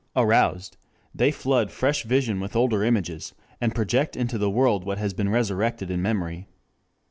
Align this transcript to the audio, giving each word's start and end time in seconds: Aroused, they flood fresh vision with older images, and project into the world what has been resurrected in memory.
Aroused, 0.15 0.77
they 1.13 1.29
flood 1.29 1.69
fresh 1.71 2.05
vision 2.05 2.39
with 2.39 2.55
older 2.55 2.83
images, 2.83 3.35
and 3.61 3.75
project 3.75 4.15
into 4.15 4.39
the 4.39 4.49
world 4.49 4.83
what 4.83 4.97
has 4.97 5.13
been 5.13 5.29
resurrected 5.29 5.91
in 5.91 6.01
memory. 6.01 6.47